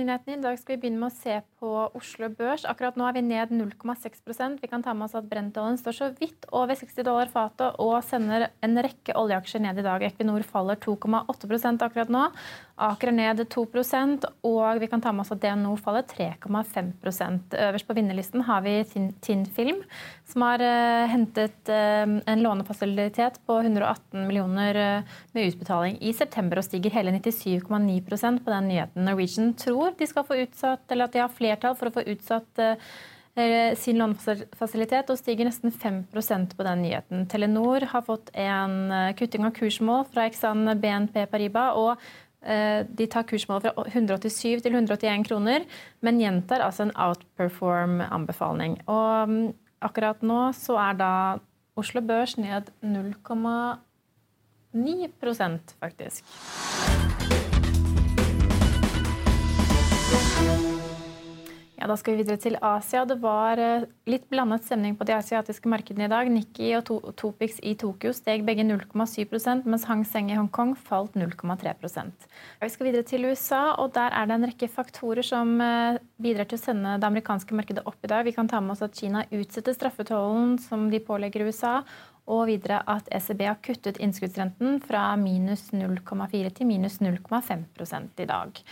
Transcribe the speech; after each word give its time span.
Økonominyhetene. 0.00 0.38
I 0.38 0.44
dag 0.44 0.58
skal 0.58 0.76
vi 0.76 0.80
begynne 0.80 1.00
med 1.02 1.10
å 1.10 1.14
se 1.14 1.34
på 1.60 1.70
Oslo 1.98 2.30
Børs. 2.32 2.64
Akkurat 2.68 2.96
nå 2.96 3.04
er 3.04 3.16
vi 3.18 3.22
ned 3.26 3.52
0,6% 3.52 4.62
Vi 4.62 4.70
kan 4.70 4.82
ta 4.82 4.94
med 4.96 5.08
oss 5.08 5.16
at 5.18 5.28
Brentollen 5.28 5.76
står 5.76 5.96
så 5.96 6.08
vidt 6.16 6.46
over 6.56 6.78
60 6.78 7.04
dollar 7.04 7.28
fatet 7.28 7.76
og 7.82 7.98
sender 8.06 8.48
en 8.64 8.80
rekke 8.80 9.16
oljeaksjer 9.18 9.64
ned 9.66 9.80
i 9.80 9.84
dag. 9.84 10.04
Equinor 10.08 10.44
faller 10.46 10.80
2,8% 10.80 11.84
akkurat 11.84 12.12
nå. 12.12 12.24
Aker 12.80 13.10
er 13.10 13.16
ned 13.16 13.42
2% 13.52 14.24
og 14.48 14.80
vi 14.80 14.88
kan 14.88 15.02
ta 15.04 15.12
med 15.12 15.26
oss 15.26 15.34
at 15.34 15.42
DNO 15.42 15.74
faller 15.80 16.06
3,5 16.08 16.94
Øverst 17.60 17.88
på 17.88 17.96
vinnerlisten 17.96 18.46
har 18.46 18.62
vi 18.64 18.78
Tinnfilm, 19.20 19.82
som 20.24 20.44
har 20.46 20.62
uh, 20.64 21.10
hentet 21.10 21.68
uh, 21.68 22.06
en 22.24 22.42
lånefasilitet 22.44 23.40
på 23.44 23.58
118 23.60 24.24
millioner 24.24 24.78
uh, 24.80 25.18
med 25.36 25.50
utbetaling 25.50 25.98
i 26.00 26.14
september 26.16 26.60
og 26.60 26.64
stiger 26.64 26.94
hele 26.94 27.12
97,9% 27.18 28.40
på 28.44 28.54
den 28.54 28.70
nyheten. 28.70 29.04
Norwegian 29.04 29.52
tror 29.60 29.89
de 29.98 30.06
skal 30.06 30.26
få 30.28 30.38
utsatt, 30.44 30.84
eller 30.90 31.08
at 31.08 31.16
de 31.16 31.24
har 31.24 31.34
flertall 31.34 31.74
for 31.78 31.90
å 31.90 31.96
få 31.98 32.06
utsatt 32.12 32.66
sin 33.78 33.96
lånefasilitet 33.96 35.08
og 35.12 35.16
stiger 35.16 35.46
nesten 35.46 35.70
5% 35.72 36.56
på 36.58 36.64
den 36.66 36.80
nyheten. 36.82 37.22
Telenor 37.30 37.86
har 37.92 38.02
fått 38.04 38.32
en 38.34 38.90
kutting 39.16 39.46
av 39.46 39.54
kursmål 39.56 40.02
fra 40.10 40.26
Exan 40.28 40.66
BNP 40.82 41.22
Paribas. 41.30 41.78
og 41.78 42.02
Eh, 42.40 42.86
de 42.88 43.04
tar 43.06 43.22
kursmålet 43.28 43.66
fra 43.66 43.84
187 43.84 44.62
til 44.64 44.72
181 44.72 45.26
kroner, 45.28 45.60
men 46.00 46.20
gjentar 46.22 46.60
altså 46.64 46.82
en 46.86 46.94
outperform-anbefaling. 46.96 48.78
Og 48.88 49.28
mm, 49.28 49.52
akkurat 49.84 50.22
nå 50.24 50.52
så 50.56 50.78
er 50.80 50.94
da 51.00 51.38
Oslo 51.80 52.00
Børs 52.00 52.36
ned 52.40 52.70
0,9% 52.80 55.76
faktisk. 55.80 56.24
Ja, 61.80 61.86
Da 61.88 61.94
skal 61.96 62.12
vi 62.12 62.20
videre 62.20 62.36
til 62.36 62.58
Asia. 62.60 63.06
Det 63.08 63.16
var 63.22 63.56
eh, 63.56 63.86
litt 64.04 64.26
blandet 64.28 64.66
stemning 64.66 64.98
på 65.00 65.06
de 65.08 65.14
asiatiske 65.16 65.70
markedene 65.72 66.04
i 66.04 66.10
dag. 66.12 66.28
Nikki 66.28 66.74
og 66.76 66.90
Topix 67.16 67.56
i 67.64 67.72
Tokyo 67.80 68.12
steg 68.12 68.44
begge 68.44 68.66
0,7 68.68 69.64
mens 69.64 69.86
Hang 69.88 70.04
Seng 70.04 70.28
i 70.28 70.36
Hongkong 70.36 70.74
falt 70.76 71.16
0,3% 71.16 72.28
Vi 72.60 72.68
skal 72.68 72.90
videre 72.90 73.08
til 73.08 73.24
USA, 73.30 73.62
og 73.80 73.94
der 73.96 74.12
er 74.12 74.28
det 74.28 74.36
en 74.36 74.46
rekke 74.50 74.68
faktorer 74.68 75.24
som 75.24 75.56
eh, 75.64 75.96
bidrar 76.20 76.50
til 76.52 76.60
å 76.60 76.64
sende 76.66 76.98
det 77.00 77.08
amerikanske 77.08 77.56
markedet 77.56 77.86
opp 77.88 78.04
i 78.04 78.12
dag. 78.12 78.28
Vi 78.28 78.36
kan 78.36 78.52
ta 78.52 78.60
med 78.60 78.76
oss 78.76 78.84
at 78.84 79.00
Kina 79.00 79.24
utsetter 79.32 79.72
straffetollen 79.72 80.58
som 80.60 80.90
de 80.92 81.00
pålegger 81.00 81.48
USA, 81.48 81.78
og 82.28 82.44
videre 82.52 82.84
at 82.92 83.08
ECB 83.08 83.46
har 83.48 83.60
kuttet 83.64 84.04
innskuddsrenten 84.04 84.82
fra 84.84 85.08
minus 85.16 85.70
0,4 85.72 86.56
til 86.60 86.68
minus 86.68 87.00
0,5 87.00 88.20
i 88.20 88.28
dag. 88.36 88.66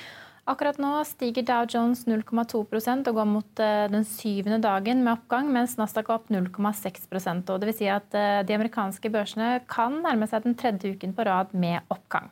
Akkurat 0.48 0.78
nå 0.80 0.94
stiger 1.04 1.44
Dow 1.44 1.66
Jones 1.68 2.06
0,2% 2.08 3.10
og 3.10 3.18
går 3.18 3.26
mot 3.28 3.60
eh, 3.60 3.84
den 3.92 4.06
syvende 4.08 4.62
dagen 4.64 5.02
med 5.04 5.18
oppgang, 5.18 5.50
mens 5.52 5.76
Nasdaq 5.76 6.08
er 6.08 6.16
opp 6.16 6.30
0,6% 6.32 7.52
og 7.52 7.60
det 7.60 7.68
vil 7.68 7.76
si 7.76 7.90
at 7.92 8.16
eh, 8.16 8.40
De 8.48 8.56
amerikanske 8.56 9.12
børsene 9.12 9.58
kan 9.68 10.00
nærme 10.06 10.28
seg 10.30 10.46
den 10.46 10.56
tredje 10.56 10.94
uken 10.96 11.12
på 11.12 11.28
rad 11.28 11.52
med 11.52 11.84
oppgang. 11.92 12.30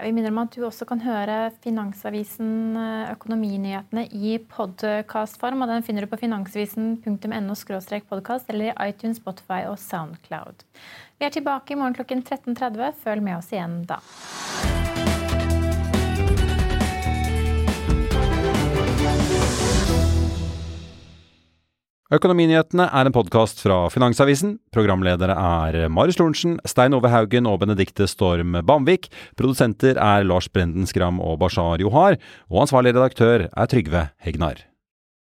Vi 0.00 0.12
minner 0.12 0.32
om 0.32 0.42
at 0.42 0.52
du 0.52 0.64
også 0.64 0.84
kan 0.88 1.04
høre 1.04 1.50
Finansavisen 1.60 2.72
eh, 2.80 3.12
Økonominyhetene 3.12 4.08
i 4.16 4.38
podkastform. 4.40 5.60
og 5.60 5.74
Den 5.74 5.84
finner 5.84 6.04
du 6.04 6.12
på 6.12 6.20
finansavisen.no 6.24 7.60
podkast 8.08 8.48
eller 8.48 8.72
i 8.72 8.88
iTunes, 8.88 9.20
Spotify 9.20 9.66
og 9.68 9.76
Soundcloud. 9.78 10.64
Vi 11.20 11.28
er 11.28 11.36
tilbake 11.36 11.76
i 11.76 11.80
morgen 11.80 12.00
klokken 12.00 12.24
13.30. 12.24 12.96
Følg 13.04 13.28
med 13.28 13.42
oss 13.42 13.52
igjen 13.52 13.82
da. 13.84 14.00
Økonominyhetene 22.14 22.84
er 22.94 23.08
en 23.08 23.14
podkast 23.14 23.58
fra 23.64 23.80
Finansavisen. 23.90 24.52
Programledere 24.70 25.34
er 25.34 25.88
Marius 25.90 26.20
Lorentzen, 26.20 26.54
Stein 26.62 26.94
Ove 26.94 27.10
Haugen 27.10 27.48
og 27.50 27.58
Benedikte 27.64 28.06
Storm 28.06 28.54
Bamvik. 28.68 29.08
Produsenter 29.34 29.98
er 29.98 30.22
Lars 30.22 30.46
Brenden 30.46 30.86
Skram 30.86 31.18
og 31.18 31.40
Bashar 31.42 31.82
Johar. 31.82 32.20
Og 32.46 32.62
ansvarlig 32.68 32.94
redaktør 32.94 33.48
er 33.50 33.70
Trygve 33.74 34.06
Hegnar. 34.22 34.62